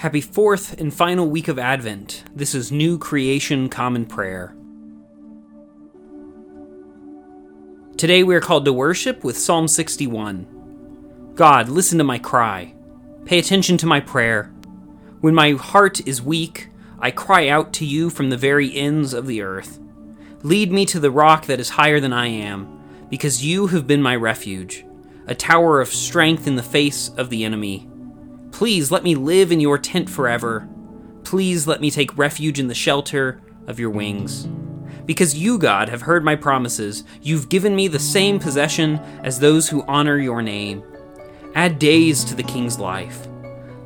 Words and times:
Happy 0.00 0.22
fourth 0.22 0.80
and 0.80 0.94
final 0.94 1.28
week 1.28 1.46
of 1.46 1.58
Advent. 1.58 2.24
This 2.34 2.54
is 2.54 2.72
New 2.72 2.96
Creation 2.96 3.68
Common 3.68 4.06
Prayer. 4.06 4.54
Today 7.98 8.22
we 8.22 8.34
are 8.34 8.40
called 8.40 8.64
to 8.64 8.72
worship 8.72 9.22
with 9.22 9.36
Psalm 9.36 9.68
61. 9.68 11.32
God, 11.34 11.68
listen 11.68 11.98
to 11.98 12.04
my 12.04 12.18
cry. 12.18 12.72
Pay 13.26 13.38
attention 13.38 13.76
to 13.76 13.84
my 13.84 14.00
prayer. 14.00 14.44
When 15.20 15.34
my 15.34 15.52
heart 15.52 16.00
is 16.08 16.22
weak, 16.22 16.70
I 16.98 17.10
cry 17.10 17.48
out 17.48 17.74
to 17.74 17.84
you 17.84 18.08
from 18.08 18.30
the 18.30 18.38
very 18.38 18.74
ends 18.74 19.12
of 19.12 19.26
the 19.26 19.42
earth. 19.42 19.78
Lead 20.42 20.72
me 20.72 20.86
to 20.86 20.98
the 20.98 21.10
rock 21.10 21.44
that 21.44 21.60
is 21.60 21.68
higher 21.68 22.00
than 22.00 22.14
I 22.14 22.28
am, 22.28 23.06
because 23.10 23.44
you 23.44 23.66
have 23.66 23.86
been 23.86 24.00
my 24.00 24.16
refuge, 24.16 24.82
a 25.26 25.34
tower 25.34 25.78
of 25.78 25.88
strength 25.88 26.46
in 26.46 26.56
the 26.56 26.62
face 26.62 27.10
of 27.18 27.28
the 27.28 27.44
enemy. 27.44 27.89
Please 28.52 28.90
let 28.90 29.04
me 29.04 29.14
live 29.14 29.52
in 29.52 29.60
your 29.60 29.78
tent 29.78 30.10
forever. 30.10 30.68
Please 31.24 31.66
let 31.66 31.80
me 31.80 31.90
take 31.90 32.16
refuge 32.18 32.58
in 32.58 32.68
the 32.68 32.74
shelter 32.74 33.40
of 33.66 33.78
your 33.78 33.90
wings. 33.90 34.48
Because 35.06 35.36
you, 35.36 35.58
God, 35.58 35.88
have 35.88 36.02
heard 36.02 36.24
my 36.24 36.36
promises, 36.36 37.04
you've 37.22 37.48
given 37.48 37.74
me 37.74 37.88
the 37.88 37.98
same 37.98 38.38
possession 38.38 38.96
as 39.24 39.38
those 39.38 39.68
who 39.68 39.84
honor 39.88 40.18
your 40.18 40.42
name. 40.42 40.82
Add 41.54 41.78
days 41.78 42.24
to 42.24 42.34
the 42.34 42.42
king's 42.42 42.78
life. 42.78 43.26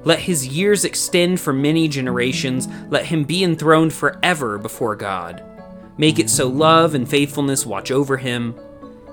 Let 0.04 0.18
his 0.18 0.46
years 0.46 0.84
extend 0.84 1.40
for 1.40 1.52
many 1.52 1.88
generations. 1.88 2.68
Let 2.90 3.06
him 3.06 3.24
be 3.24 3.42
enthroned 3.42 3.92
forever 3.92 4.58
before 4.58 4.96
God. 4.96 5.42
Make 5.96 6.18
it 6.18 6.28
so 6.28 6.46
love 6.46 6.94
and 6.94 7.08
faithfulness 7.08 7.64
watch 7.64 7.90
over 7.90 8.16
him. 8.18 8.54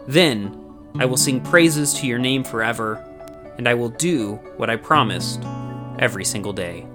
Then 0.08 0.58
I 1.00 1.06
will 1.06 1.18
sing 1.18 1.40
praises 1.42 1.94
to 1.96 2.08
your 2.08 2.20
name 2.20 2.44
forever 2.44 3.08
and 3.62 3.70
I 3.70 3.76
will 3.76 3.90
do 3.90 4.38
what 4.58 4.72
I 4.72 4.76
promised 4.76 5.44
every 6.00 6.26
single 6.26 6.52
day. 6.52 6.88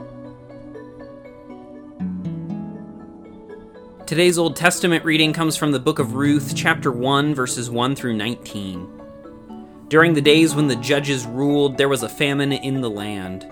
Today's 4.04 4.36
Old 4.36 4.56
Testament 4.56 5.04
reading 5.04 5.32
comes 5.32 5.56
from 5.56 5.70
the 5.70 5.78
book 5.78 6.00
of 6.00 6.14
Ruth, 6.14 6.54
chapter 6.56 6.90
1, 6.90 7.36
verses 7.36 7.70
1 7.70 7.94
through 7.94 8.14
19. 8.14 9.00
During 9.86 10.12
the 10.12 10.20
days 10.20 10.56
when 10.56 10.66
the 10.66 10.74
judges 10.74 11.24
ruled, 11.24 11.78
there 11.78 11.88
was 11.88 12.02
a 12.02 12.08
famine 12.08 12.50
in 12.50 12.80
the 12.80 12.90
land. 12.90 13.48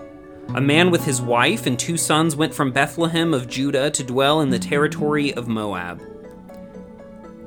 A 0.53 0.59
man 0.59 0.91
with 0.91 1.05
his 1.05 1.21
wife 1.21 1.67
and 1.67 1.79
two 1.79 1.95
sons 1.95 2.35
went 2.35 2.53
from 2.53 2.73
Bethlehem 2.73 3.33
of 3.33 3.47
Judah 3.47 3.89
to 3.91 4.03
dwell 4.03 4.41
in 4.41 4.49
the 4.49 4.59
territory 4.59 5.33
of 5.35 5.47
Moab. 5.47 6.01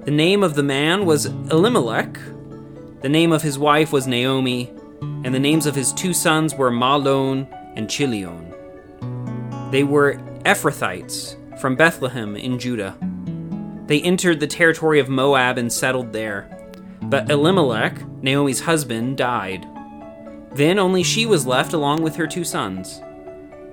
The 0.07 0.13
name 0.13 0.43
of 0.43 0.55
the 0.55 0.63
man 0.63 1.05
was 1.05 1.27
Elimelech, 1.27 2.19
the 3.03 3.11
name 3.11 3.33
of 3.33 3.43
his 3.43 3.59
wife 3.59 3.93
was 3.93 4.07
Naomi, 4.07 4.73
and 5.01 5.35
the 5.35 5.39
names 5.39 5.67
of 5.67 5.75
his 5.75 5.93
two 5.93 6.13
sons 6.13 6.55
were 6.55 6.71
Mahlon 6.71 7.47
and 7.77 7.89
Chilion. 7.89 8.55
They 9.71 9.85
were 9.85 10.15
Ephrathites 10.45 11.37
from 11.61 11.77
Bethlehem 11.77 12.37
in 12.37 12.59
Judah. 12.59 12.97
They 13.87 14.01
entered 14.03 14.41
the 14.41 14.47
territory 14.47 15.01
of 15.01 15.09
Moab 15.09 15.59
and 15.59 15.73
settled 15.73 16.13
there. 16.13 16.49
But 17.03 17.31
Elimelech, 17.31 18.03
Naomi's 18.23 18.61
husband, 18.61 19.17
died. 19.17 19.67
Then 20.53 20.79
only 20.79 21.03
she 21.03 21.27
was 21.27 21.47
left 21.47 21.73
along 21.73 22.03
with 22.03 22.17
her 22.17 22.27
two 22.27 22.45
sons. 22.45 23.01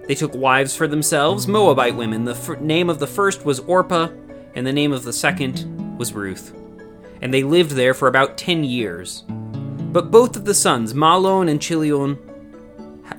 They 0.08 0.16
took 0.16 0.36
wives 0.36 0.76
for 0.76 0.88
themselves, 0.88 1.48
Moabite 1.48 1.96
women. 1.96 2.26
The 2.26 2.36
f- 2.36 2.62
name 2.62 2.90
of 2.90 3.00
the 3.00 3.08
first 3.08 3.44
was 3.44 3.60
Orpah, 3.62 4.10
and 4.54 4.66
the 4.66 4.74
name 4.74 4.94
of 4.94 5.04
the 5.04 5.14
second 5.14 5.98
was 5.98 6.14
Ruth. 6.14 6.56
And 7.22 7.34
they 7.34 7.44
lived 7.44 7.72
there 7.72 7.94
for 7.94 8.08
about 8.08 8.38
ten 8.38 8.64
years. 8.64 9.24
But 9.96 10.12
both 10.12 10.36
of 10.36 10.44
the 10.44 10.54
sons, 10.54 10.94
Mahlon 10.94 11.50
and 11.50 11.62
Chilion, 11.62 12.20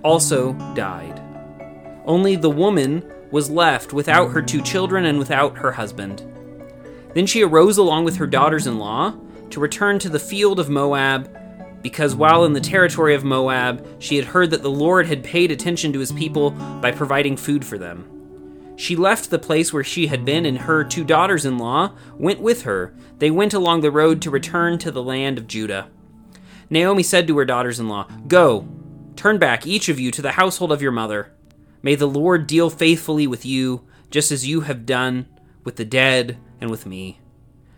also 0.04 0.52
died. 0.74 1.18
Only 2.04 2.36
the 2.36 2.50
woman 2.50 3.02
was 3.30 3.48
left 3.48 3.94
without 3.94 4.32
her 4.32 4.42
two 4.42 4.60
children 4.60 5.06
and 5.06 5.18
without 5.18 5.56
her 5.56 5.72
husband. 5.72 6.22
Then 7.14 7.24
she 7.24 7.42
arose 7.42 7.78
along 7.78 8.04
with 8.04 8.16
her 8.16 8.26
daughters 8.26 8.66
in 8.66 8.78
law 8.78 9.14
to 9.48 9.58
return 9.58 9.98
to 10.00 10.10
the 10.10 10.18
field 10.18 10.60
of 10.60 10.68
Moab, 10.68 11.34
because 11.80 12.14
while 12.14 12.44
in 12.44 12.52
the 12.52 12.60
territory 12.60 13.14
of 13.14 13.24
Moab, 13.24 13.82
she 13.98 14.16
had 14.16 14.26
heard 14.26 14.50
that 14.50 14.60
the 14.60 14.70
Lord 14.70 15.06
had 15.06 15.24
paid 15.24 15.50
attention 15.50 15.94
to 15.94 16.00
his 16.00 16.12
people 16.12 16.50
by 16.82 16.92
providing 16.92 17.38
food 17.38 17.64
for 17.64 17.78
them. 17.78 18.04
She 18.76 18.96
left 18.96 19.30
the 19.30 19.38
place 19.38 19.72
where 19.72 19.82
she 19.82 20.08
had 20.08 20.26
been, 20.26 20.44
and 20.44 20.58
her 20.58 20.84
two 20.84 21.04
daughters 21.04 21.46
in 21.46 21.56
law 21.56 21.92
went 22.18 22.42
with 22.42 22.64
her. 22.64 22.92
They 23.16 23.30
went 23.30 23.54
along 23.54 23.80
the 23.80 23.90
road 23.90 24.20
to 24.20 24.30
return 24.30 24.76
to 24.80 24.90
the 24.90 25.02
land 25.02 25.38
of 25.38 25.46
Judah. 25.46 25.88
Naomi 26.68 27.02
said 27.02 27.26
to 27.26 27.38
her 27.38 27.44
daughters 27.44 27.78
in 27.78 27.88
law, 27.88 28.08
Go, 28.26 28.68
turn 29.14 29.38
back, 29.38 29.66
each 29.66 29.88
of 29.88 30.00
you, 30.00 30.10
to 30.10 30.22
the 30.22 30.32
household 30.32 30.72
of 30.72 30.82
your 30.82 30.92
mother. 30.92 31.32
May 31.82 31.94
the 31.94 32.06
Lord 32.06 32.46
deal 32.46 32.70
faithfully 32.70 33.26
with 33.26 33.46
you, 33.46 33.86
just 34.10 34.32
as 34.32 34.46
you 34.46 34.62
have 34.62 34.86
done 34.86 35.26
with 35.64 35.76
the 35.76 35.84
dead 35.84 36.38
and 36.60 36.70
with 36.70 36.86
me. 36.86 37.20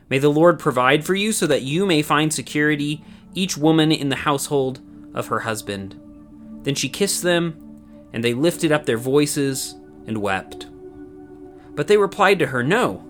May 0.08 0.18
the 0.18 0.30
Lord 0.30 0.58
provide 0.58 1.04
for 1.04 1.14
you 1.14 1.32
so 1.32 1.46
that 1.46 1.62
you 1.62 1.84
may 1.84 2.02
find 2.02 2.32
security, 2.32 3.04
each 3.34 3.58
woman 3.58 3.92
in 3.92 4.08
the 4.08 4.16
household 4.16 4.80
of 5.14 5.26
her 5.28 5.40
husband. 5.40 6.00
Then 6.62 6.74
she 6.74 6.88
kissed 6.88 7.22
them, 7.22 8.08
and 8.12 8.24
they 8.24 8.34
lifted 8.34 8.72
up 8.72 8.86
their 8.86 8.96
voices 8.96 9.74
and 10.06 10.18
wept. 10.18 10.66
But 11.74 11.86
they 11.86 11.96
replied 11.96 12.38
to 12.38 12.46
her, 12.46 12.62
No. 12.62 13.04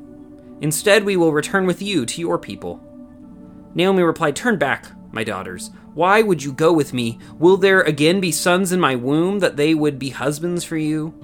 Instead, 0.60 1.04
we 1.04 1.16
will 1.16 1.32
return 1.32 1.66
with 1.66 1.80
you 1.80 2.04
to 2.04 2.20
your 2.20 2.38
people. 2.38 2.82
Naomi 3.74 4.02
replied, 4.02 4.34
Turn 4.34 4.58
back, 4.58 4.86
my 5.12 5.24
daughters. 5.24 5.70
Why 5.94 6.22
would 6.22 6.42
you 6.42 6.52
go 6.52 6.72
with 6.72 6.92
me? 6.92 7.18
Will 7.38 7.56
there 7.56 7.82
again 7.82 8.20
be 8.20 8.32
sons 8.32 8.72
in 8.72 8.80
my 8.80 8.94
womb 8.94 9.38
that 9.40 9.56
they 9.56 9.74
would 9.74 9.98
be 9.98 10.10
husbands 10.10 10.64
for 10.64 10.76
you? 10.76 11.14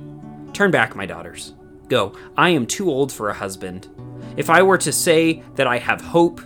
Turn 0.52 0.70
back, 0.70 0.96
my 0.96 1.06
daughters. 1.06 1.54
Go, 1.88 2.16
I 2.36 2.50
am 2.50 2.66
too 2.66 2.90
old 2.90 3.12
for 3.12 3.28
a 3.28 3.34
husband. 3.34 3.88
If 4.36 4.50
I 4.50 4.62
were 4.62 4.78
to 4.78 4.92
say 4.92 5.42
that 5.56 5.66
I 5.66 5.78
have 5.78 6.00
hope, 6.00 6.40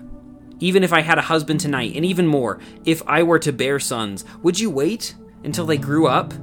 even 0.60 0.82
if 0.82 0.93
I 0.93 1.00
had 1.00 1.19
a 1.19 1.22
husband 1.22 1.60
tonight, 1.60 1.94
and 1.94 2.04
even 2.04 2.27
more, 2.27 2.59
if 2.84 3.03
I 3.06 3.22
were 3.22 3.38
to 3.38 3.53
bear 3.53 3.78
sons, 3.78 4.25
would 4.43 4.59
you 4.59 4.71
wait 4.71 5.15
until 5.44 5.66
they 5.66 5.78
grew 5.78 6.06
up? 6.06 6.34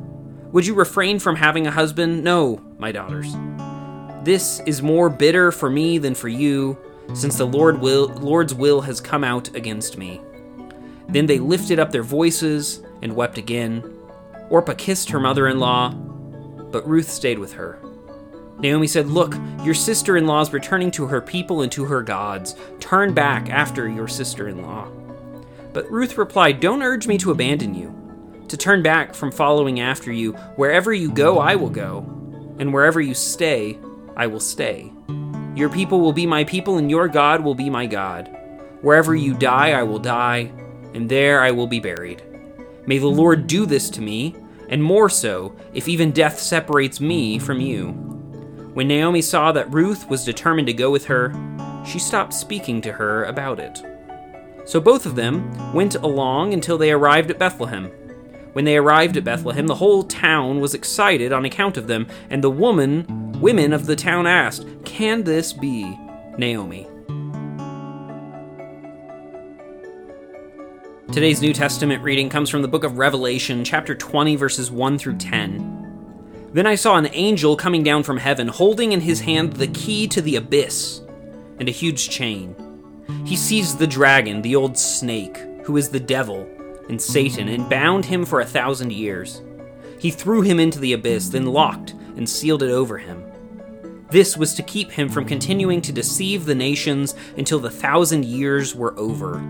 Would 0.54 0.66
you 0.66 0.74
refrain 0.74 1.20
from 1.20 1.36
having 1.36 1.68
a 1.68 1.72
husband? 1.72 2.24
No, 2.24 2.62
my 2.80 2.92
daughters. 2.92 3.36
This 4.24 4.62
is 4.66 4.82
more 4.82 5.10
bitter 5.10 5.52
for 5.52 5.70
me 5.70 5.98
than 5.98 6.16
for 6.16 6.30
you, 6.30 6.78
since 7.14 7.38
the 7.38 7.46
Lord 7.46 7.80
will, 7.80 8.08
Lord's 8.08 8.54
will 8.56 8.82
has 8.82 9.02
come 9.02 9.24
out 9.24 9.54
against 9.54 9.98
me. 9.98 10.22
Then 11.10 11.26
they 11.26 11.40
lifted 11.40 11.80
up 11.80 11.92
their 11.92 12.04
voices 12.04 12.82
and 13.02 13.16
wept 13.16 13.38
again. 13.38 13.84
Orpah 14.50 14.74
kissed 14.74 15.10
her 15.10 15.20
mother 15.20 15.48
in 15.48 15.60
law, 15.60 15.92
but 15.92 16.88
Ruth 16.88 17.10
stayed 17.10 17.40
with 17.40 17.54
her. 17.54 17.80
Naomi 18.60 18.88
said, 18.88 19.08
Look, 19.08 19.36
your 19.64 19.74
sister 19.74 20.18
in 20.18 20.28
law 20.28 20.42
is 20.42 20.54
returning 20.54 20.92
to 20.92 21.08
her 21.08 21.22
people 21.22 21.62
and 21.62 21.72
to 21.74 21.86
her 21.86 22.02
gods. 22.02 22.56
Turn 22.80 23.14
back 23.14 23.50
after 23.50 23.88
your 23.88 24.08
sister 24.08 24.48
in 24.48 24.62
law. 24.62 24.90
But 25.74 25.90
Ruth 25.92 26.18
replied, 26.18 26.60
Don't 26.60 26.82
urge 26.84 27.06
me 27.06 27.18
to 27.20 27.32
abandon 27.32 27.76
you, 27.76 27.94
to 28.48 28.56
turn 28.56 28.82
back 28.82 29.14
from 29.14 29.32
following 29.32 29.80
after 29.82 30.12
you. 30.12 30.34
Wherever 30.56 30.94
you 30.94 31.12
go, 31.12 31.40
I 31.40 31.56
will 31.56 31.70
go, 31.70 32.00
and 32.60 32.74
wherever 32.74 33.02
you 33.02 33.14
stay, 33.14 33.78
I 34.16 34.28
will 34.28 34.40
stay. 34.40 34.92
Your 35.56 35.70
people 35.70 36.00
will 36.00 36.14
be 36.14 36.26
my 36.26 36.46
people, 36.46 36.78
and 36.78 36.90
your 36.90 37.08
God 37.08 37.42
will 37.42 37.56
be 37.56 37.70
my 37.70 37.86
God. 37.86 38.30
Wherever 38.82 39.16
you 39.16 39.34
die, 39.34 39.72
I 39.72 39.84
will 39.84 40.00
die 40.00 40.52
and 40.96 41.10
there 41.10 41.42
I 41.42 41.52
will 41.52 41.68
be 41.68 41.80
buried. 41.80 42.24
May 42.88 42.98
the 42.98 43.08
Lord 43.08 43.48
do 43.48 43.66
this 43.66 43.90
to 43.92 44.02
me, 44.02 44.36
and 44.70 44.82
more 44.82 45.10
so, 45.10 45.56
if 45.74 45.88
even 45.88 46.12
death 46.12 46.40
separates 46.40 47.00
me 47.02 47.38
from 47.38 47.60
you. 47.60 47.90
When 48.74 48.88
Naomi 48.88 49.22
saw 49.22 49.52
that 49.52 49.72
Ruth 49.74 50.10
was 50.10 50.26
determined 50.26 50.68
to 50.68 50.74
go 50.74 50.90
with 50.90 51.06
her, 51.06 51.34
she 51.86 52.00
stopped 52.00 52.34
speaking 52.34 52.82
to 52.82 52.94
her 52.94 53.26
about 53.26 53.60
it. 53.60 53.84
So 54.66 54.80
both 54.80 55.06
of 55.06 55.16
them 55.16 55.74
went 55.74 55.96
along 55.96 56.54
until 56.54 56.78
they 56.78 56.92
arrived 56.92 57.30
at 57.30 57.40
Bethlehem. 57.40 57.92
When 58.54 58.66
they 58.66 58.78
arrived 58.78 59.18
at 59.18 59.24
Bethlehem, 59.24 59.68
the 59.68 59.76
whole 59.76 60.04
town 60.04 60.60
was 60.60 60.74
excited 60.74 61.32
on 61.32 61.46
account 61.46 61.78
of 61.78 61.88
them, 61.88 62.08
and 62.30 62.44
the 62.44 62.50
woman, 62.50 63.34
women 63.40 63.74
of 63.74 63.86
the 63.86 63.96
town 63.96 64.26
asked, 64.26 64.66
Can 64.86 65.24
this 65.24 65.54
be 65.54 65.98
Naomi? 66.38 66.88
Today's 71.16 71.42
New 71.42 71.54
Testament 71.54 72.04
reading 72.04 72.28
comes 72.28 72.50
from 72.50 72.62
the 72.62 72.68
book 72.68 72.84
of 72.84 72.98
Revelation, 72.98 73.64
chapter 73.64 73.96
20, 73.96 74.36
verses 74.36 74.70
1 74.70 74.98
through 74.98 75.16
10. 75.16 76.50
Then 76.52 76.68
I 76.68 76.76
saw 76.76 76.98
an 76.98 77.08
angel 77.14 77.56
coming 77.56 77.84
down 77.84 78.04
from 78.04 78.18
heaven, 78.18 78.50
holding 78.50 78.92
in 78.92 79.00
his 79.00 79.22
hand 79.22 79.54
the 79.54 79.68
key 79.68 80.10
to 80.10 80.22
the 80.22 80.36
abyss 80.36 81.00
and 81.58 81.70
a 81.70 81.72
huge 81.72 82.10
chain. 82.10 82.54
He 83.24 83.38
seized 83.38 83.80
the 83.80 83.88
dragon, 83.88 84.42
the 84.42 84.58
old 84.58 84.78
snake, 84.78 85.38
who 85.64 85.78
is 85.78 85.88
the 85.88 86.02
devil 86.02 86.50
and 86.90 87.02
Satan, 87.02 87.48
and 87.48 87.70
bound 87.70 88.04
him 88.04 88.26
for 88.26 88.42
a 88.42 88.46
thousand 88.46 88.92
years. 88.92 89.42
He 89.98 90.12
threw 90.12 90.42
him 90.42 90.60
into 90.60 90.80
the 90.80 90.92
abyss, 90.92 91.30
then 91.30 91.46
locked 91.46 91.92
and 92.18 92.28
sealed 92.28 92.62
it 92.62 92.72
over 92.72 92.98
him. 92.98 93.24
This 94.10 94.36
was 94.36 94.54
to 94.56 94.64
keep 94.64 94.92
him 94.92 95.08
from 95.08 95.24
continuing 95.24 95.82
to 95.84 95.94
deceive 95.94 96.44
the 96.44 96.56
nations 96.56 97.16
until 97.38 97.60
the 97.60 97.72
thousand 97.72 98.26
years 98.26 98.76
were 98.76 98.94
over. 99.00 99.42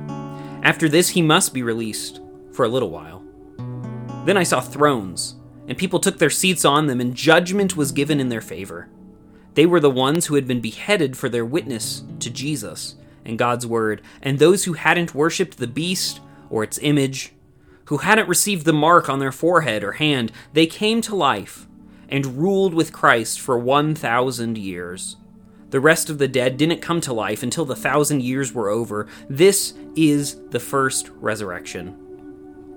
After 0.66 0.90
this, 0.90 1.10
he 1.10 1.22
must 1.22 1.54
be 1.54 1.62
released 1.62 2.22
for 2.52 2.66
a 2.66 2.68
little 2.68 2.90
while. 2.90 3.24
Then 4.26 4.36
I 4.36 4.42
saw 4.42 4.62
thrones, 4.62 5.36
and 5.68 5.78
people 5.78 6.00
took 6.00 6.18
their 6.18 6.32
seats 6.32 6.66
on 6.66 6.88
them, 6.88 7.00
and 7.00 7.14
judgment 7.14 7.78
was 7.78 7.92
given 7.92 8.20
in 8.20 8.30
their 8.30 8.42
favor. 8.42 8.90
They 9.54 9.68
were 9.68 9.80
the 9.80 9.92
ones 9.92 10.26
who 10.26 10.34
had 10.34 10.48
been 10.48 10.62
beheaded 10.62 11.16
for 11.16 11.30
their 11.30 11.46
witness 11.46 12.04
to 12.20 12.32
Jesus 12.32 12.96
and 13.24 13.38
God's 13.38 13.68
word, 13.68 14.02
and 14.24 14.40
those 14.40 14.64
who 14.64 14.74
hadn't 14.74 15.14
worshipped 15.14 15.60
the 15.60 15.68
beast 15.68 16.20
or 16.50 16.64
its 16.64 16.80
image, 16.82 17.34
who 17.86 17.98
hadn't 17.98 18.28
received 18.28 18.66
the 18.66 18.74
mark 18.74 19.08
on 19.08 19.20
their 19.20 19.32
forehead 19.32 19.84
or 19.84 19.94
hand, 19.94 20.32
they 20.54 20.66
came 20.66 21.00
to 21.02 21.16
life 21.16 21.68
and 22.10 22.40
ruled 22.40 22.74
with 22.74 22.92
Christ 22.92 23.40
for 23.40 23.60
1,000 23.60 24.58
years. 24.58 25.18
The 25.76 25.82
rest 25.82 26.10
of 26.10 26.20
the 26.20 26.30
dead 26.30 26.56
didn't 26.56 26.82
come 26.82 27.02
to 27.02 27.12
life 27.12 27.44
until 27.44 27.66
the 27.66 27.76
thousand 27.76 28.24
years 28.24 28.54
were 28.54 28.70
over. 28.70 29.08
This 29.28 29.74
is 29.98 30.40
the 30.52 30.60
first 30.62 31.10
resurrection. 31.20 31.98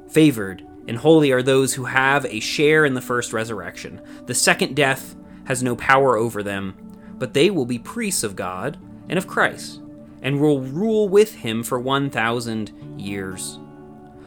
Favored 0.08 0.66
and 0.88 0.98
holy 0.98 1.30
are 1.30 1.40
those 1.40 1.74
who 1.74 1.84
have 1.84 2.24
a 2.24 2.40
share 2.40 2.84
in 2.84 2.94
the 2.94 3.00
first 3.00 3.32
resurrection. 3.32 4.00
The 4.26 4.34
second 4.34 4.74
death 4.74 5.14
has 5.44 5.62
no 5.62 5.76
power 5.76 6.16
over 6.16 6.42
them, 6.42 6.74
but 7.20 7.34
they 7.34 7.50
will 7.50 7.66
be 7.66 7.78
priests 7.78 8.24
of 8.24 8.34
God 8.34 8.78
and 9.08 9.16
of 9.16 9.28
Christ, 9.28 9.80
and 10.20 10.40
will 10.40 10.62
rule 10.62 11.08
with 11.08 11.36
him 11.36 11.62
for 11.62 11.78
1,000 11.78 13.00
years. 13.00 13.60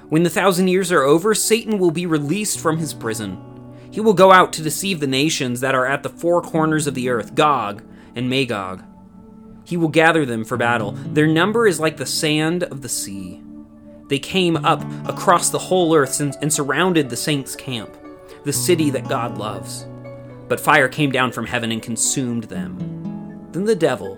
When 0.08 0.24
the 0.24 0.30
thousand 0.30 0.70
years 0.70 0.94
are 0.94 1.04
over, 1.04 1.36
Satan 1.36 1.78
will 1.78 1.92
be 1.92 2.06
released 2.06 2.62
from 2.62 2.78
his 2.78 2.94
prison. 2.94 3.38
He 3.92 4.00
will 4.00 4.14
go 4.14 4.32
out 4.32 4.54
to 4.54 4.64
deceive 4.64 5.02
the 5.02 5.08
nations 5.08 5.60
that 5.60 5.76
are 5.76 5.86
at 5.86 6.04
the 6.04 6.10
four 6.10 6.42
corners 6.42 6.88
of 6.88 6.94
the 6.94 7.10
earth, 7.10 7.36
Gog 7.36 7.84
and 8.16 8.30
Magog. 8.30 8.84
He 9.64 9.78
will 9.78 9.90
gather 9.90 10.26
them 10.26 10.44
for 10.44 10.58
battle. 10.58 10.92
Their 10.92 11.28
number 11.28 11.68
is 11.68 11.80
like 11.80 11.98
the 11.98 12.06
sand 12.06 12.64
of 12.64 12.82
the 12.82 12.90
sea. 12.90 13.42
They 14.10 14.20
came 14.20 14.58
up 14.58 14.84
across 15.08 15.50
the 15.50 15.60
whole 15.60 15.96
earth 15.96 16.20
and, 16.20 16.52
surrounded 16.52 17.10
the 17.10 17.16
saints' 17.16 17.56
camp, 17.56 17.96
the 18.44 18.52
city 18.52 18.90
that 18.90 19.08
God 19.08 19.38
loves. 19.38 19.86
But 20.50 20.60
fire 20.60 20.90
came 20.90 21.12
down 21.12 21.32
from 21.32 21.46
heaven 21.46 21.72
and 21.72 21.82
consumed 21.82 22.46
them. 22.46 23.48
Then 23.52 23.64
the 23.64 23.76
devil, 23.76 24.18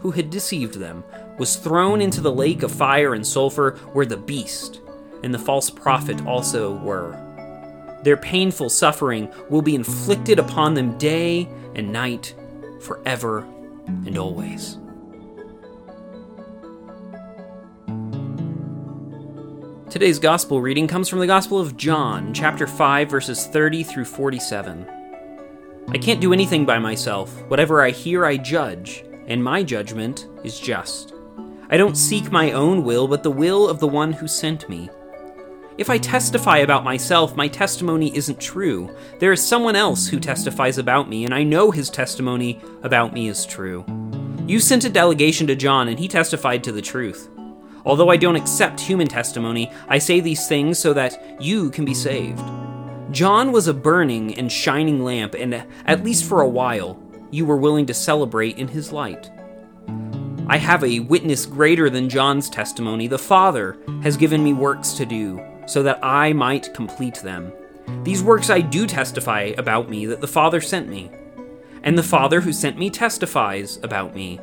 who 0.00 0.10
had 0.12 0.30
deceived 0.30 0.78
them, 0.78 1.04
was 1.38 1.56
thrown 1.56 2.00
into 2.00 2.20
the 2.20 2.32
lake 2.32 2.62
of 2.62 2.72
fire 2.72 3.12
and 3.14 3.26
sulfur 3.26 3.72
where 3.92 4.06
the 4.06 4.16
beast 4.16 4.80
and 5.22 5.34
the 5.34 5.38
false 5.38 5.68
prophet 5.68 6.24
also 6.26 6.76
were. 6.76 7.20
Their 8.02 8.16
painful 8.16 8.70
suffering 8.70 9.30
will 9.50 9.62
be 9.62 9.74
inflicted 9.74 10.38
upon 10.38 10.74
them 10.74 10.96
day 10.98 11.48
and 11.74 11.92
night, 11.92 12.34
forever 12.84 13.40
and 13.86 14.16
always. 14.18 14.78
Today's 19.90 20.18
gospel 20.18 20.60
reading 20.60 20.88
comes 20.88 21.08
from 21.08 21.20
the 21.20 21.26
Gospel 21.26 21.60
of 21.60 21.76
John, 21.76 22.34
chapter 22.34 22.66
5, 22.66 23.08
verses 23.08 23.46
30 23.46 23.84
through 23.84 24.06
47. 24.06 24.90
I 25.88 25.98
can't 25.98 26.20
do 26.20 26.32
anything 26.32 26.66
by 26.66 26.80
myself. 26.80 27.30
Whatever 27.48 27.80
I 27.80 27.90
hear, 27.90 28.24
I 28.24 28.36
judge, 28.36 29.04
and 29.28 29.44
my 29.44 29.62
judgment 29.62 30.28
is 30.42 30.58
just. 30.58 31.14
I 31.70 31.76
don't 31.76 31.96
seek 31.96 32.32
my 32.32 32.52
own 32.52 32.82
will, 32.82 33.06
but 33.06 33.22
the 33.22 33.30
will 33.30 33.68
of 33.68 33.78
the 33.78 33.86
one 33.86 34.12
who 34.12 34.26
sent 34.26 34.68
me. 34.68 34.90
If 35.76 35.90
I 35.90 35.98
testify 35.98 36.58
about 36.58 36.84
myself, 36.84 37.34
my 37.34 37.48
testimony 37.48 38.16
isn't 38.16 38.40
true. 38.40 38.94
There 39.18 39.32
is 39.32 39.44
someone 39.44 39.74
else 39.74 40.06
who 40.06 40.20
testifies 40.20 40.78
about 40.78 41.08
me, 41.08 41.24
and 41.24 41.34
I 41.34 41.42
know 41.42 41.72
his 41.72 41.90
testimony 41.90 42.60
about 42.84 43.12
me 43.12 43.26
is 43.26 43.44
true. 43.44 43.84
You 44.46 44.60
sent 44.60 44.84
a 44.84 44.88
delegation 44.88 45.48
to 45.48 45.56
John, 45.56 45.88
and 45.88 45.98
he 45.98 46.06
testified 46.06 46.62
to 46.62 46.72
the 46.72 46.80
truth. 46.80 47.28
Although 47.84 48.08
I 48.08 48.16
don't 48.16 48.36
accept 48.36 48.78
human 48.78 49.08
testimony, 49.08 49.72
I 49.88 49.98
say 49.98 50.20
these 50.20 50.46
things 50.46 50.78
so 50.78 50.92
that 50.92 51.42
you 51.42 51.70
can 51.70 51.84
be 51.84 51.94
saved. 51.94 52.40
John 53.10 53.50
was 53.50 53.66
a 53.66 53.74
burning 53.74 54.38
and 54.38 54.52
shining 54.52 55.02
lamp, 55.02 55.34
and 55.34 55.66
at 55.86 56.04
least 56.04 56.24
for 56.24 56.40
a 56.40 56.48
while, 56.48 57.02
you 57.32 57.44
were 57.44 57.56
willing 57.56 57.86
to 57.86 57.94
celebrate 57.94 58.58
in 58.58 58.68
his 58.68 58.92
light. 58.92 59.28
I 60.46 60.56
have 60.56 60.84
a 60.84 61.00
witness 61.00 61.46
greater 61.46 61.90
than 61.90 62.08
John's 62.08 62.48
testimony. 62.48 63.08
The 63.08 63.18
Father 63.18 63.76
has 64.04 64.16
given 64.16 64.44
me 64.44 64.52
works 64.52 64.92
to 64.92 65.04
do, 65.04 65.42
so 65.66 65.82
that 65.82 65.98
I 66.02 66.32
might 66.32 66.74
complete 66.74 67.16
them. 67.16 67.52
These 68.02 68.22
works 68.22 68.50
I 68.50 68.60
do 68.60 68.86
testify 68.86 69.52
about 69.58 69.88
me 69.88 70.06
that 70.06 70.20
the 70.20 70.28
Father 70.28 70.60
sent 70.60 70.88
me. 70.88 71.10
And 71.82 71.98
the 71.98 72.02
Father 72.02 72.40
who 72.40 72.52
sent 72.52 72.78
me 72.78 72.90
testifies 72.90 73.78
about 73.82 74.14
me. 74.14 74.40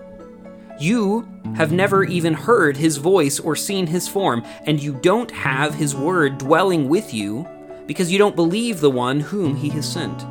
You 0.80 1.28
have 1.56 1.72
never 1.72 2.04
even 2.04 2.34
heard 2.34 2.78
his 2.78 2.98
voice 2.98 3.40
or 3.40 3.56
seen 3.56 3.88
his 3.88 4.08
form, 4.08 4.44
and 4.66 4.82
you 4.82 4.94
don't 4.94 5.32
have 5.32 5.76
his 5.76 5.96
word 5.96 6.38
dwelling 6.38 6.90
with 6.90 7.14
you 7.14 7.48
because 7.86 8.12
you 8.12 8.18
don't 8.18 8.36
believe 8.36 8.80
the 8.80 8.90
one 8.90 9.20
whom 9.20 9.56
he 9.56 9.70
has 9.70 9.92
sent. 9.92 10.26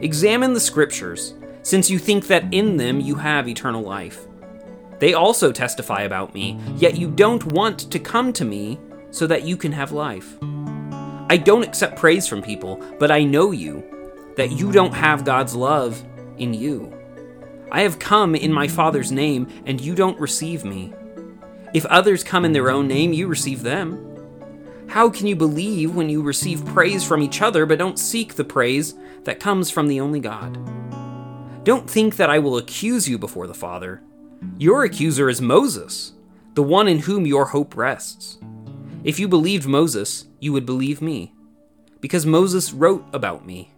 Examine 0.00 0.52
the 0.52 0.60
scriptures, 0.60 1.34
since 1.62 1.90
you 1.90 1.98
think 1.98 2.28
that 2.28 2.52
in 2.52 2.76
them 2.76 3.00
you 3.00 3.16
have 3.16 3.48
eternal 3.48 3.82
life. 3.82 4.26
They 4.98 5.14
also 5.14 5.52
testify 5.52 6.02
about 6.02 6.34
me, 6.34 6.58
yet 6.76 6.96
you 6.96 7.10
don't 7.10 7.52
want 7.52 7.90
to 7.90 7.98
come 7.98 8.32
to 8.32 8.44
me 8.44 8.80
so 9.10 9.26
that 9.26 9.44
you 9.44 9.56
can 9.56 9.72
have 9.72 9.92
life. 9.92 10.36
I 11.30 11.36
don't 11.36 11.62
accept 11.62 11.98
praise 11.98 12.26
from 12.26 12.42
people, 12.42 12.82
but 12.98 13.10
I 13.10 13.24
know 13.24 13.50
you, 13.50 13.84
that 14.36 14.52
you 14.52 14.72
don't 14.72 14.94
have 14.94 15.24
God's 15.24 15.54
love 15.54 16.02
in 16.38 16.54
you. 16.54 16.94
I 17.70 17.82
have 17.82 17.98
come 17.98 18.34
in 18.34 18.52
my 18.52 18.66
Father's 18.66 19.12
name, 19.12 19.46
and 19.66 19.80
you 19.80 19.94
don't 19.94 20.18
receive 20.18 20.64
me. 20.64 20.92
If 21.74 21.84
others 21.86 22.24
come 22.24 22.44
in 22.46 22.52
their 22.52 22.70
own 22.70 22.88
name, 22.88 23.12
you 23.12 23.26
receive 23.26 23.62
them. 23.62 24.04
How 24.88 25.10
can 25.10 25.26
you 25.26 25.36
believe 25.36 25.94
when 25.94 26.08
you 26.08 26.22
receive 26.22 26.64
praise 26.64 27.04
from 27.04 27.20
each 27.20 27.42
other, 27.42 27.66
but 27.66 27.78
don't 27.78 27.98
seek 27.98 28.34
the 28.34 28.44
praise 28.44 28.94
that 29.24 29.38
comes 29.38 29.70
from 29.70 29.86
the 29.86 30.00
only 30.00 30.20
God? 30.20 30.56
Don't 31.64 31.90
think 31.90 32.16
that 32.16 32.30
I 32.30 32.38
will 32.38 32.56
accuse 32.56 33.06
you 33.06 33.18
before 33.18 33.46
the 33.46 33.52
Father. 33.52 34.00
Your 34.56 34.84
accuser 34.84 35.28
is 35.28 35.42
Moses, 35.42 36.14
the 36.54 36.62
one 36.62 36.88
in 36.88 37.00
whom 37.00 37.26
your 37.26 37.44
hope 37.44 37.76
rests. 37.76 38.38
If 39.08 39.18
you 39.18 39.26
believed 39.26 39.66
Moses, 39.66 40.26
you 40.38 40.52
would 40.52 40.66
believe 40.66 41.00
me, 41.00 41.32
because 42.02 42.26
Moses 42.26 42.74
wrote 42.74 43.06
about 43.14 43.46
me. 43.46 43.72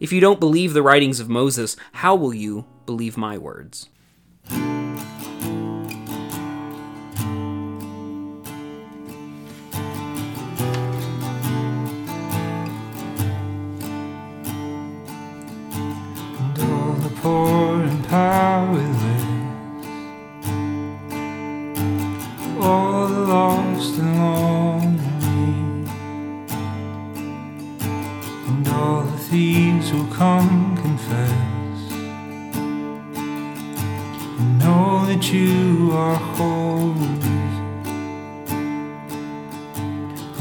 If 0.00 0.12
you 0.12 0.20
don't 0.20 0.38
believe 0.38 0.74
the 0.74 0.82
writings 0.82 1.18
of 1.18 1.30
Moses, 1.30 1.78
how 1.92 2.14
will 2.14 2.34
you 2.34 2.66
believe 2.84 3.16
my 3.16 3.38
words. 3.38 3.88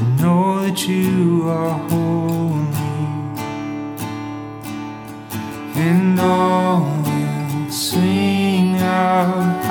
Know 0.01 0.61
that 0.61 0.87
you 0.87 1.49
are 1.49 1.77
holy. 1.89 2.69
And 5.75 6.19
all 6.19 6.81
will 7.03 7.69
sing 7.69 8.77
out 8.77 9.65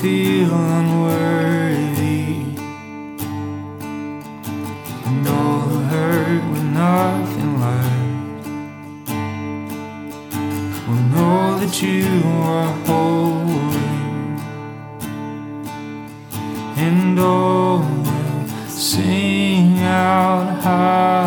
all 0.00 0.06
who 0.06 0.46
feel 0.46 0.54
unworthy. 0.54 2.00
nothing 6.80 7.60
left. 7.60 8.38
Will 10.86 11.04
know 11.14 11.58
that 11.60 11.74
you 11.82 12.22
are 12.24 12.72
holy, 12.86 13.92
and 16.76 17.18
oh, 17.18 17.24
all 17.24 17.80
will 17.80 18.68
sing 18.68 19.78
out 19.80 20.46
hallelujah, 20.62 21.19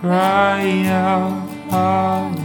cry 0.00 0.86
out 0.86 1.48
hallelujah. 1.70 2.38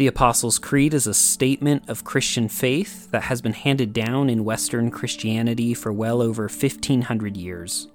The 0.00 0.06
Apostles' 0.06 0.58
Creed 0.58 0.94
is 0.94 1.06
a 1.06 1.12
statement 1.12 1.86
of 1.86 2.04
Christian 2.04 2.48
faith 2.48 3.10
that 3.10 3.24
has 3.24 3.42
been 3.42 3.52
handed 3.52 3.92
down 3.92 4.30
in 4.30 4.46
Western 4.46 4.90
Christianity 4.90 5.74
for 5.74 5.92
well 5.92 6.22
over 6.22 6.44
1500 6.44 7.36
years. 7.36 7.86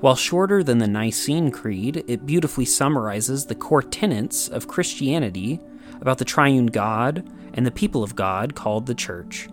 While 0.00 0.16
shorter 0.16 0.64
than 0.64 0.78
the 0.78 0.88
Nicene 0.88 1.52
Creed, 1.52 2.02
it 2.08 2.26
beautifully 2.26 2.64
summarizes 2.64 3.46
the 3.46 3.54
core 3.54 3.80
tenets 3.80 4.48
of 4.48 4.66
Christianity 4.66 5.60
about 6.00 6.18
the 6.18 6.24
triune 6.24 6.66
God 6.66 7.24
and 7.54 7.64
the 7.64 7.70
people 7.70 8.02
of 8.02 8.16
God 8.16 8.56
called 8.56 8.86
the 8.86 8.94
Church. 8.96 9.48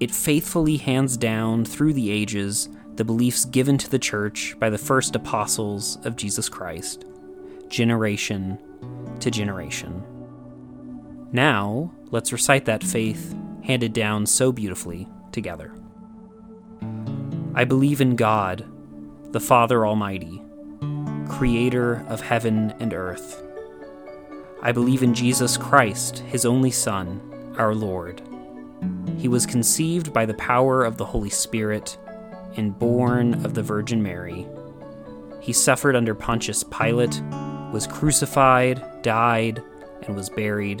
It 0.00 0.10
faithfully 0.10 0.78
hands 0.78 1.18
down 1.18 1.66
through 1.66 1.92
the 1.92 2.10
ages 2.10 2.70
the 2.94 3.04
beliefs 3.04 3.44
given 3.44 3.76
to 3.76 3.90
the 3.90 3.98
Church 3.98 4.56
by 4.58 4.70
the 4.70 4.78
first 4.78 5.14
apostles 5.14 5.98
of 6.06 6.16
Jesus 6.16 6.48
Christ, 6.48 7.04
generation 7.68 8.58
to 9.20 9.30
generation. 9.30 10.02
Now, 11.32 11.92
let's 12.10 12.32
recite 12.32 12.64
that 12.64 12.82
faith 12.82 13.34
handed 13.62 13.92
down 13.92 14.24
so 14.26 14.50
beautifully 14.50 15.08
together. 15.30 15.74
I 17.54 17.64
believe 17.64 18.00
in 18.00 18.16
God, 18.16 18.64
the 19.32 19.40
Father 19.40 19.86
Almighty, 19.86 20.42
creator 21.28 22.04
of 22.08 22.22
heaven 22.22 22.72
and 22.80 22.94
earth. 22.94 23.42
I 24.62 24.72
believe 24.72 25.02
in 25.02 25.12
Jesus 25.12 25.56
Christ, 25.56 26.20
his 26.20 26.46
only 26.46 26.70
Son, 26.70 27.20
our 27.58 27.74
Lord. 27.74 28.22
He 29.18 29.28
was 29.28 29.44
conceived 29.44 30.12
by 30.12 30.24
the 30.24 30.34
power 30.34 30.84
of 30.84 30.96
the 30.96 31.04
Holy 31.04 31.30
Spirit 31.30 31.98
and 32.56 32.78
born 32.78 33.34
of 33.44 33.54
the 33.54 33.62
Virgin 33.62 34.02
Mary. 34.02 34.46
He 35.40 35.52
suffered 35.52 35.94
under 35.94 36.14
Pontius 36.14 36.64
Pilate, 36.64 37.20
was 37.72 37.86
crucified, 37.86 39.02
died, 39.02 39.62
and 40.02 40.16
was 40.16 40.30
buried. 40.30 40.80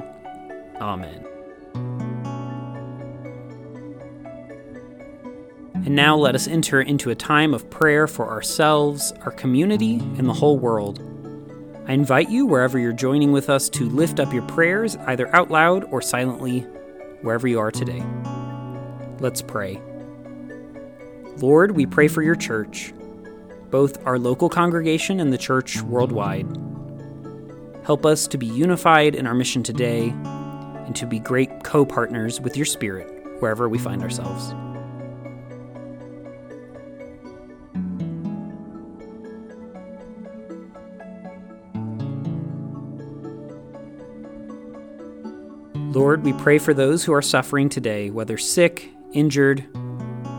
Amen. 0.81 1.27
And 5.85 5.95
now 5.95 6.17
let 6.17 6.33
us 6.33 6.47
enter 6.47 6.81
into 6.81 7.11
a 7.11 7.15
time 7.15 7.53
of 7.53 7.69
prayer 7.69 8.07
for 8.07 8.27
ourselves, 8.27 9.13
our 9.23 9.31
community, 9.31 9.95
and 10.17 10.27
the 10.27 10.33
whole 10.33 10.57
world. 10.57 10.99
I 11.87 11.93
invite 11.93 12.29
you, 12.29 12.47
wherever 12.47 12.79
you're 12.79 12.93
joining 12.93 13.31
with 13.31 13.49
us, 13.49 13.69
to 13.69 13.89
lift 13.89 14.19
up 14.19 14.33
your 14.33 14.43
prayers, 14.43 14.95
either 15.07 15.33
out 15.35 15.51
loud 15.51 15.83
or 15.85 16.01
silently, 16.01 16.61
wherever 17.21 17.47
you 17.47 17.59
are 17.59 17.71
today. 17.71 18.03
Let's 19.19 19.41
pray. 19.41 19.79
Lord, 21.37 21.71
we 21.71 21.85
pray 21.85 22.07
for 22.07 22.23
your 22.23 22.35
church, 22.35 22.93
both 23.69 24.03
our 24.05 24.17
local 24.17 24.49
congregation 24.49 25.19
and 25.19 25.31
the 25.31 25.37
church 25.37 25.81
worldwide. 25.81 26.47
Help 27.83 28.05
us 28.05 28.27
to 28.27 28.37
be 28.37 28.47
unified 28.47 29.13
in 29.13 29.27
our 29.27 29.35
mission 29.35 29.61
today 29.63 30.13
and 30.91 30.95
to 30.97 31.05
be 31.05 31.19
great 31.19 31.63
co 31.63 31.85
partners 31.85 32.41
with 32.41 32.57
your 32.57 32.65
Spirit 32.65 33.07
wherever 33.39 33.69
we 33.69 33.77
find 33.77 34.03
ourselves. 34.03 34.53
Lord, 45.95 46.25
we 46.25 46.33
pray 46.33 46.57
for 46.57 46.73
those 46.73 47.05
who 47.05 47.13
are 47.13 47.21
suffering 47.21 47.69
today, 47.69 48.09
whether 48.09 48.37
sick, 48.37 48.89
injured, 49.13 49.65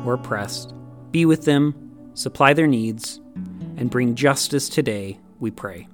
or 0.05 0.15
oppressed. 0.15 0.75
Be 1.13 1.25
with 1.25 1.47
them, 1.47 2.11
supply 2.13 2.53
their 2.53 2.67
needs, 2.67 3.23
and 3.79 3.89
bring 3.89 4.15
justice 4.15 4.69
today, 4.69 5.19
we 5.41 5.51
pray. 5.51 5.89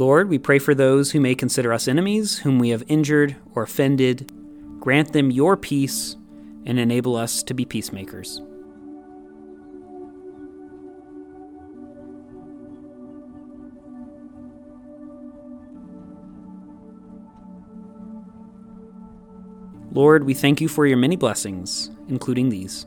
Lord, 0.00 0.30
we 0.30 0.38
pray 0.38 0.58
for 0.58 0.74
those 0.74 1.10
who 1.10 1.20
may 1.20 1.34
consider 1.34 1.74
us 1.74 1.86
enemies, 1.86 2.38
whom 2.38 2.58
we 2.58 2.70
have 2.70 2.82
injured 2.88 3.36
or 3.54 3.64
offended. 3.64 4.32
Grant 4.80 5.12
them 5.12 5.30
your 5.30 5.58
peace 5.58 6.16
and 6.64 6.78
enable 6.78 7.16
us 7.16 7.42
to 7.42 7.52
be 7.52 7.66
peacemakers. 7.66 8.40
Lord, 19.92 20.24
we 20.24 20.32
thank 20.32 20.62
you 20.62 20.68
for 20.68 20.86
your 20.86 20.96
many 20.96 21.16
blessings, 21.16 21.90
including 22.08 22.48
these. 22.48 22.86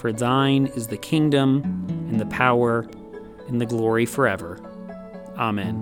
For 0.00 0.12
thine 0.14 0.64
is 0.68 0.86
the 0.86 0.96
kingdom, 0.96 1.62
and 2.08 2.18
the 2.18 2.24
power, 2.24 2.86
and 3.48 3.60
the 3.60 3.66
glory 3.66 4.06
forever. 4.06 4.58
Amen. 5.36 5.76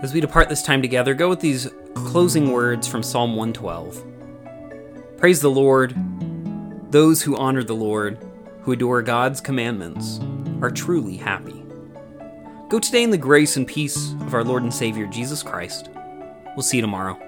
As 0.00 0.14
we 0.14 0.22
depart 0.22 0.48
this 0.48 0.62
time 0.62 0.80
together, 0.80 1.12
go 1.12 1.28
with 1.28 1.40
these 1.40 1.68
closing 1.92 2.52
words 2.52 2.88
from 2.88 3.02
Psalm 3.02 3.36
112. 3.36 4.02
Praise 5.18 5.42
the 5.42 5.50
Lord. 5.50 5.94
Those 6.90 7.20
who 7.20 7.36
honor 7.36 7.62
the 7.62 7.74
Lord, 7.74 8.16
who 8.62 8.72
adore 8.72 9.02
God's 9.02 9.42
commandments, 9.42 10.20
are 10.62 10.70
truly 10.70 11.18
happy. 11.18 11.66
Go 12.70 12.78
today 12.78 13.02
in 13.02 13.10
the 13.10 13.18
grace 13.18 13.58
and 13.58 13.68
peace 13.68 14.14
of 14.22 14.32
our 14.32 14.42
Lord 14.42 14.62
and 14.62 14.72
Savior 14.72 15.06
Jesus 15.06 15.42
Christ. 15.42 15.90
We'll 16.56 16.62
see 16.62 16.78
you 16.78 16.82
tomorrow. 16.82 17.20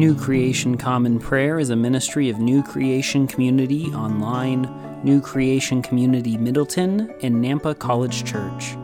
New 0.00 0.16
Creation 0.16 0.76
Common 0.78 1.18
Prayer 1.18 1.58
is 1.58 1.68
a 1.68 1.76
ministry 1.76 2.30
of 2.30 2.38
New 2.38 2.62
Creation 2.62 3.26
Community 3.26 3.88
Online, 3.88 4.66
New 5.04 5.20
Creation 5.20 5.82
Community 5.82 6.38
Middleton, 6.38 7.14
and 7.22 7.34
Nampa 7.34 7.78
College 7.78 8.24
Church. 8.24 8.78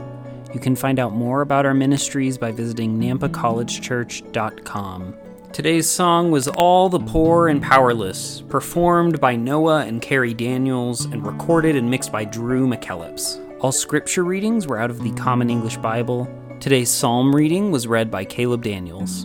You 0.53 0.61
can 0.61 0.77
find 0.77 0.99
out 0.99 1.15
more 1.15 1.41
about 1.41 1.65
our 1.65 1.73
ministries 1.73 2.37
by 2.37 2.53
visiting 2.53 3.01
nampacollegechurch.com. 3.01 5.17
Today's 5.55 5.89
song 5.89 6.31
was 6.31 6.49
All 6.49 6.91
the 6.91 7.01
Poor 7.01 7.49
and 7.49 7.63
Powerless, 7.63 8.43
performed 8.51 9.19
by 9.19 9.37
Noah 9.37 9.87
and 9.87 10.03
Kerri 10.03 10.37
Daniels, 10.37 11.07
and 11.07 11.27
recorded 11.27 11.77
and 11.77 11.91
mixed 11.91 12.13
by 12.13 12.27
Drew 12.27 12.69
McKellips. 12.69 13.43
All 13.63 13.73
scripture 13.73 14.23
readings 14.23 14.67
were 14.67 14.79
out 14.79 14.91
of 14.91 15.03
the 15.03 15.13
Common 15.13 15.49
English 15.49 15.79
Bible. 15.79 16.29
Today's 16.61 16.91
psalm 16.91 17.35
reading 17.35 17.71
was 17.71 17.87
read 17.87 18.11
by 18.11 18.27
Caleb 18.27 18.65
Daniels. 18.65 19.25